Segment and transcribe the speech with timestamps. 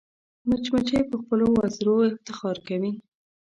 [0.47, 2.91] مچمچۍ په خپلو وزرو افتخار کوي